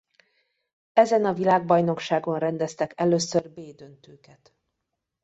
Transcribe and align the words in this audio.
Ezen 0.93 1.25
a 1.25 1.33
világbajnokságon 1.33 2.39
rendeztek 2.39 2.93
először 2.99 3.49
B 3.51 3.59
döntőket. 3.75 4.55